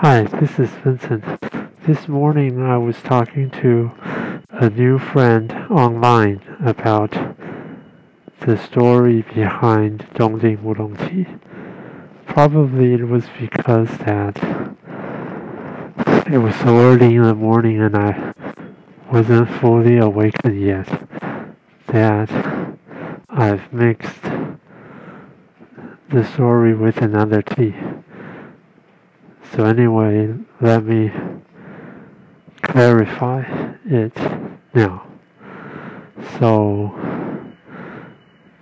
[0.00, 1.24] Hi, this is Vincent.
[1.86, 3.92] This morning I was talking to
[4.50, 7.12] a new friend online about
[8.40, 11.26] the story behind Dongding Wulong Tea.
[12.26, 14.36] Probably it was because that
[16.30, 18.34] it was so early in the morning and I
[19.10, 21.08] wasn't fully awakened yet
[21.86, 22.30] that
[23.30, 24.24] I've mixed
[26.10, 27.74] the story with another tea.
[29.56, 31.10] So anyway, let me
[32.60, 33.42] clarify
[33.86, 34.14] it
[34.74, 35.06] now.
[36.38, 36.92] So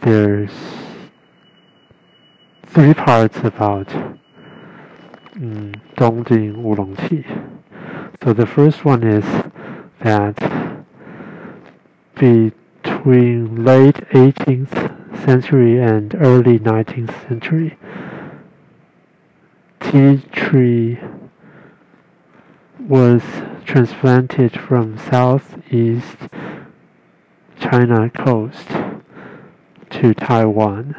[0.00, 0.50] there's
[2.66, 3.86] three parts about
[5.36, 7.24] mm, Dongding Wulong Tea.
[8.24, 9.24] So the first one is
[10.00, 10.34] that
[12.16, 17.78] between late 18th century and early 19th century,
[19.90, 21.00] tea tree
[22.78, 23.22] was
[23.64, 26.16] transplanted from southeast
[27.58, 28.68] China coast
[29.90, 30.94] to Taiwan.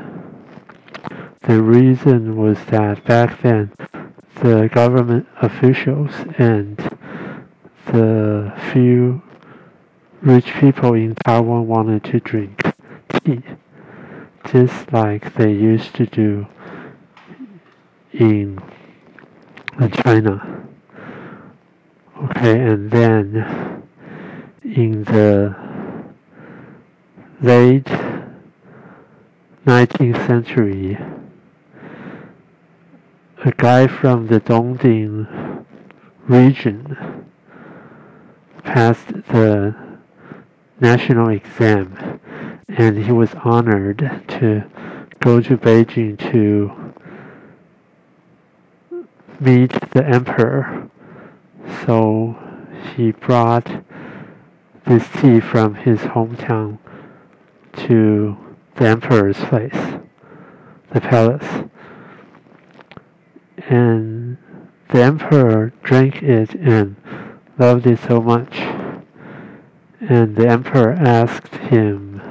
[1.43, 3.71] The reason was that back then
[4.41, 6.75] the government officials and
[7.85, 9.21] the few
[10.21, 12.61] rich people in Taiwan wanted to drink
[13.23, 13.41] tea,
[14.47, 16.45] just like they used to do
[18.11, 18.61] in
[19.89, 20.67] China.
[22.23, 23.83] Okay, and then
[24.63, 25.55] in the
[27.41, 27.91] late
[29.65, 30.97] 19th century,
[33.43, 35.65] a guy from the Dongding
[36.27, 37.25] region
[38.63, 39.75] passed the
[40.79, 42.19] national exam
[42.67, 44.63] and he was honored to
[45.19, 46.80] go to Beijing to
[49.41, 50.89] meet the emperor.
[51.85, 52.37] So
[52.95, 53.83] he brought
[54.85, 56.77] this tea from his hometown
[57.87, 58.37] to
[58.75, 59.99] the emperor's place,
[60.91, 61.65] the palace.
[63.67, 64.37] And
[64.89, 66.95] the emperor drank it and
[67.57, 68.57] loved it so much.
[70.01, 72.21] And the emperor asked him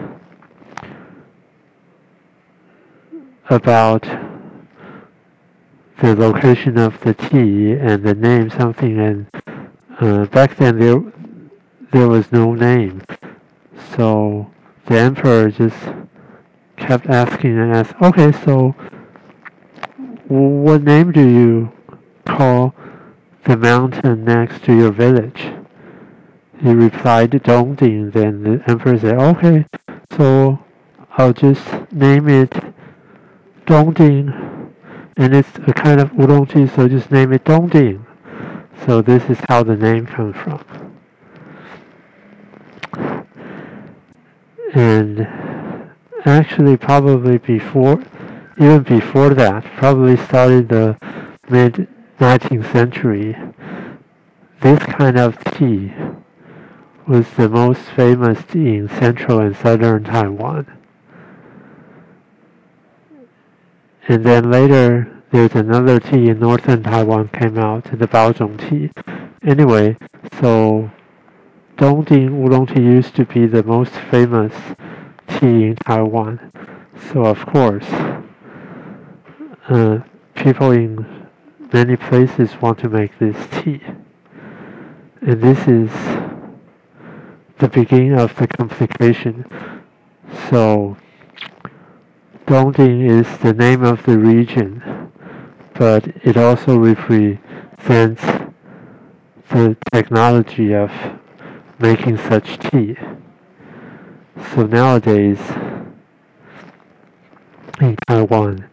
[3.49, 4.30] about
[6.01, 9.27] the location of the tea and the name something and
[9.99, 11.03] uh, back then there
[11.93, 13.03] there was no name.
[13.95, 14.51] So
[14.87, 15.77] the emperor just
[16.77, 18.71] kept asking and asked okay so
[20.29, 21.73] what name do you
[22.25, 22.75] call
[23.45, 25.53] the mountain next to your village?
[26.63, 29.67] He replied Dongding then the emperor said okay
[30.17, 30.65] so
[31.19, 32.53] I'll just name it
[33.67, 34.50] Dongding
[35.21, 38.07] and it's a kind of tea, so just name it Dongding.
[38.87, 40.65] So this is how the name comes from.
[44.73, 45.29] And
[46.25, 48.03] actually, probably before,
[48.57, 50.97] even before that, probably started the
[51.51, 51.87] mid
[52.19, 53.37] 19th century.
[54.63, 55.93] This kind of tea
[57.07, 60.80] was the most famous in central and southern Taiwan.
[64.11, 68.91] And then later, there's another tea in northern Taiwan came out, the Baozhong tea.
[69.45, 69.97] Anyway,
[70.41, 70.91] so
[71.77, 74.53] Dongding Oolong tea used to be the most famous
[75.29, 76.51] tea in Taiwan.
[77.13, 77.87] So of course,
[79.69, 80.01] uh,
[80.35, 81.29] people in
[81.73, 83.81] many places want to make this tea.
[85.21, 85.93] And this is
[87.59, 89.45] the beginning of the complication.
[90.49, 90.97] So
[92.51, 94.83] Dongding is the name of the region,
[95.75, 98.25] but it also represents
[99.51, 100.91] the technology of
[101.79, 102.97] making such tea.
[104.53, 105.39] So nowadays,
[107.81, 108.69] in Taiwan,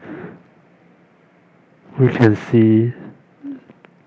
[2.00, 2.94] we can see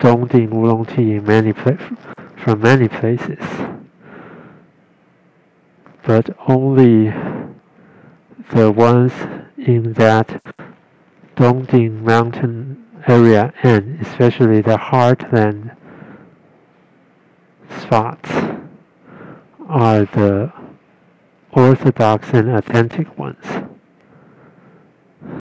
[0.01, 3.39] Dongding Oolong tea in many from many places,
[6.03, 7.15] but only
[8.53, 9.13] the ones
[9.67, 10.43] in that
[11.37, 15.77] Dongding mountain area and especially the heartland
[17.79, 18.31] spots
[19.69, 20.53] are the
[21.53, 23.60] orthodox and authentic ones.